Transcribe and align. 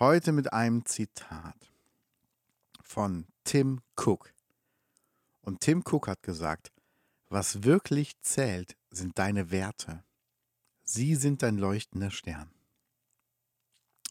Heute 0.00 0.30
mit 0.30 0.52
einem 0.52 0.84
Zitat 0.84 1.72
von 2.84 3.26
Tim 3.42 3.80
Cook. 3.96 4.32
Und 5.42 5.60
Tim 5.60 5.82
Cook 5.84 6.06
hat 6.06 6.22
gesagt, 6.22 6.70
was 7.30 7.64
wirklich 7.64 8.16
zählt, 8.20 8.76
sind 8.92 9.18
deine 9.18 9.50
Werte. 9.50 10.04
Sie 10.84 11.16
sind 11.16 11.42
dein 11.42 11.58
leuchtender 11.58 12.12
Stern. 12.12 12.48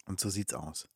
Und 0.04 0.20
so 0.20 0.28
sieht's 0.28 0.52
aus. 0.52 0.90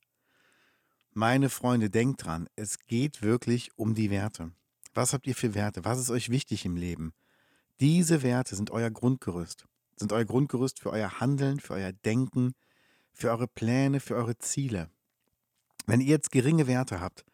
Meine 1.11 1.49
Freunde, 1.49 1.89
denkt 1.89 2.25
dran, 2.25 2.47
es 2.55 2.77
geht 2.77 3.23
wirklich 3.23 3.75
um 3.75 3.95
die 3.95 4.11
Werte. 4.11 4.51
Was 4.93 5.13
habt 5.13 5.25
ihr 5.25 5.35
für 5.35 5.55
Werte? 5.55 5.85
Was 5.85 5.97
ist 5.97 6.11
euch 6.11 6.29
wichtig 6.29 6.65
im 6.65 6.75
Leben? 6.75 7.13
Diese 7.79 8.21
Werte 8.21 8.55
sind 8.55 8.69
euer 8.69 8.91
Grundgerüst, 8.91 9.65
sind 9.95 10.13
euer 10.13 10.25
Grundgerüst 10.25 10.79
für 10.79 10.91
euer 10.91 11.19
Handeln, 11.19 11.59
für 11.59 11.73
euer 11.73 11.93
Denken, 11.93 12.53
für 13.13 13.29
eure 13.29 13.47
Pläne, 13.47 13.99
für 13.99 14.15
eure 14.15 14.37
Ziele. 14.37 14.89
Wenn 15.85 16.01
ihr 16.01 16.07
jetzt 16.07 16.31
geringe 16.31 16.67
Werte 16.67 16.99
habt, 16.99 17.25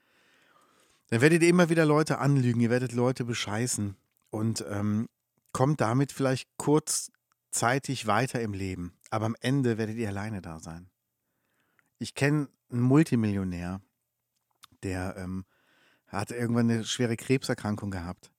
dann 1.09 1.21
werdet 1.21 1.41
ihr 1.41 1.49
immer 1.49 1.69
wieder 1.69 1.85
Leute 1.85 2.19
anlügen, 2.19 2.61
ihr 2.61 2.69
werdet 2.69 2.93
Leute 2.93 3.25
bescheißen 3.25 3.95
und 4.29 4.63
ähm, 4.69 5.09
kommt 5.51 5.81
damit 5.81 6.11
vielleicht 6.11 6.47
kurzzeitig 6.57 8.05
weiter 8.05 8.41
im 8.41 8.53
Leben. 8.53 8.93
Aber 9.09 9.25
am 9.25 9.35
Ende 9.39 9.77
werdet 9.77 9.97
ihr 9.97 10.09
alleine 10.09 10.41
da 10.41 10.59
sein. 10.59 10.89
Ich 11.97 12.13
kenne 12.13 12.47
einen 12.69 12.81
Multimillionär, 12.81 13.81
der 14.83 15.17
ähm, 15.17 15.45
hat 16.07 16.31
irgendwann 16.31 16.69
eine 16.69 16.85
schwere 16.85 17.17
Krebserkrankung 17.17 17.91
gehabt. 17.91 18.31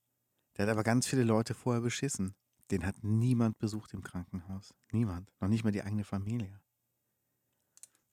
Der 0.56 0.66
hat 0.66 0.72
aber 0.72 0.82
ganz 0.82 1.06
viele 1.06 1.24
Leute 1.24 1.54
vorher 1.54 1.82
beschissen. 1.82 2.34
Den 2.70 2.86
hat 2.86 3.02
niemand 3.02 3.58
besucht 3.58 3.94
im 3.94 4.02
Krankenhaus. 4.02 4.74
Niemand. 4.92 5.32
Noch 5.40 5.48
nicht 5.48 5.64
mal 5.64 5.72
die 5.72 5.82
eigene 5.82 6.04
Familie. 6.04 6.60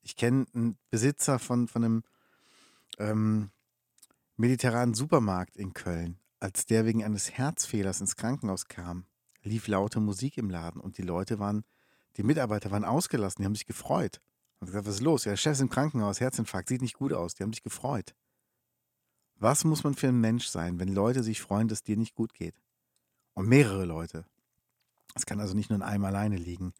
Ich 0.08 0.16
kenne 0.16 0.45
einen 0.53 0.77
Besitzer 0.89 1.38
von, 1.38 1.67
von 1.67 1.83
einem 1.83 2.03
ähm, 2.97 3.52
mediterranen 4.38 4.94
Supermarkt 4.94 5.58
in 5.58 5.73
Köln. 5.73 6.17
Als 6.39 6.66
der 6.66 6.86
wegen 6.86 7.03
eines 7.03 7.31
Herzfehlers 7.31 8.00
ins 8.00 8.16
Krankenhaus 8.16 8.69
kam, 8.69 9.05
lief 9.44 9.67
laute 9.67 10.00
Musik 10.00 10.38
im 10.38 10.50
Laden 10.50 10.80
und 10.80 10.97
die 10.97 11.02
Leute 11.02 11.39
waren, 11.39 11.66
die 12.16 12.23
Mitarbeiter 12.23 12.72
waren 12.72 12.85
ausgelassen, 12.85 13.41
die 13.41 13.45
haben 13.47 13.55
sich 13.55 13.66
gefreut. 13.66 14.22
Und 14.61 14.67
gesagt, 14.67 14.85
was 14.85 14.95
ist 14.95 15.02
los? 15.02 15.25
Ja, 15.25 15.33
der 15.33 15.38
Chef 15.38 15.52
ist 15.52 15.59
im 15.59 15.69
Krankenhaus, 15.69 16.22
Herzinfarkt, 16.22 16.69
sieht 16.69 16.81
nicht 16.81 16.95
gut 16.95 17.11
aus. 17.11 17.35
Die 17.35 17.44
haben 17.44 17.52
sich 17.52 17.63
gefreut. 17.63 18.16
Was 19.35 19.66
muss 19.66 19.83
man 19.83 19.94
für 19.94 20.08
ein 20.08 20.22
Mensch 20.22 20.47
sein, 20.47 20.80
wenn 20.80 20.88
Leute 20.88 21.22
sich 21.22 21.41
freuen, 21.41 21.67
dass 21.67 21.83
dir 21.83 21.97
nicht 21.97 22.16
gut 22.16 22.33
geht? 22.33 22.55
Und 23.33 23.50
mehrere 23.50 23.83
Leute. 23.83 24.25
Es 25.16 25.25
kann 25.25 25.41
also 25.41 25.53
nicht 25.53 25.69
nur 25.69 25.81
an 25.81 25.83
einem 25.83 26.05
alleine 26.05 26.38
liegen. 26.38 26.73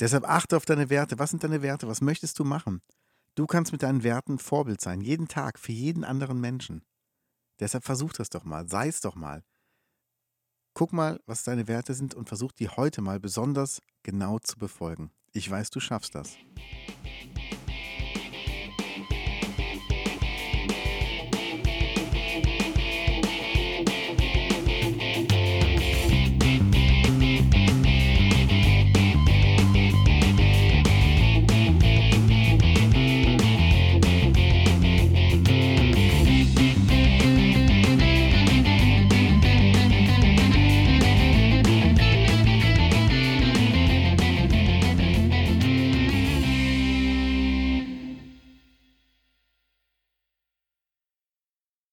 Deshalb 0.00 0.28
achte 0.28 0.56
auf 0.56 0.64
deine 0.64 0.90
Werte. 0.90 1.18
Was 1.18 1.30
sind 1.30 1.44
deine 1.44 1.62
Werte? 1.62 1.88
Was 1.88 2.00
möchtest 2.00 2.38
du 2.38 2.44
machen? 2.44 2.82
Du 3.34 3.46
kannst 3.46 3.72
mit 3.72 3.82
deinen 3.82 4.02
Werten 4.02 4.38
Vorbild 4.38 4.80
sein, 4.80 5.00
jeden 5.00 5.28
Tag, 5.28 5.58
für 5.58 5.72
jeden 5.72 6.04
anderen 6.04 6.40
Menschen. 6.40 6.84
Deshalb 7.60 7.84
versuch 7.84 8.12
das 8.12 8.30
doch 8.30 8.44
mal, 8.44 8.68
sei 8.68 8.88
es 8.88 9.00
doch 9.00 9.14
mal. 9.14 9.42
Guck 10.72 10.92
mal, 10.92 11.20
was 11.26 11.44
deine 11.44 11.68
Werte 11.68 11.94
sind 11.94 12.14
und 12.14 12.28
versuch 12.28 12.52
die 12.52 12.68
heute 12.68 13.00
mal 13.00 13.20
besonders 13.20 13.80
genau 14.02 14.38
zu 14.40 14.58
befolgen. 14.58 15.12
Ich 15.32 15.48
weiß, 15.48 15.70
du 15.70 15.80
schaffst 15.80 16.14
das. 16.14 16.36